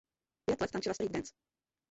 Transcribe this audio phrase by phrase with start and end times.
[0.45, 1.33] Pět let tančila street dance.